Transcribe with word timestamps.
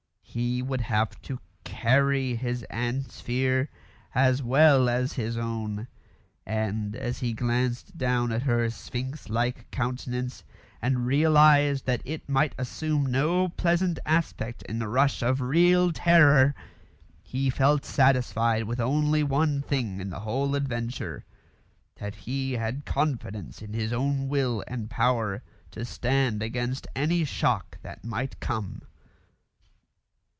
He 0.33 0.61
would 0.61 0.79
have 0.79 1.21
to 1.23 1.39
carry 1.65 2.37
his 2.37 2.63
aunt's 2.69 3.19
fear 3.19 3.69
as 4.15 4.41
well 4.41 4.87
as 4.87 5.11
his 5.11 5.35
own. 5.35 5.89
And, 6.45 6.95
as 6.95 7.19
he 7.19 7.33
glanced 7.33 7.97
down 7.97 8.31
at 8.31 8.43
her 8.43 8.69
sphinx 8.69 9.27
like 9.27 9.69
countenance 9.71 10.45
and 10.81 11.05
realised 11.05 11.85
that 11.87 12.01
it 12.05 12.29
might 12.29 12.55
assume 12.57 13.07
no 13.07 13.49
pleasant 13.49 13.99
aspect 14.05 14.61
in 14.69 14.81
a 14.81 14.87
rush 14.87 15.21
of 15.21 15.41
real 15.41 15.91
terror, 15.91 16.55
he 17.21 17.49
felt 17.49 17.83
satisfied 17.83 18.63
with 18.63 18.79
only 18.79 19.23
one 19.23 19.61
thing 19.61 19.99
in 19.99 20.11
the 20.11 20.21
whole 20.21 20.55
adventure 20.55 21.25
that 21.95 22.15
he 22.15 22.53
had 22.53 22.85
confidence 22.85 23.61
in 23.61 23.73
his 23.73 23.91
own 23.91 24.29
will 24.29 24.63
and 24.65 24.89
power 24.89 25.43
to 25.71 25.83
stand 25.83 26.41
against 26.41 26.87
any 26.95 27.25
shock 27.25 27.79
that 27.81 28.05
might 28.05 28.39
come. 28.39 28.83